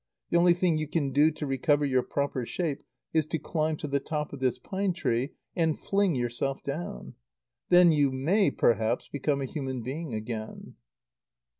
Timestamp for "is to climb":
3.13-3.77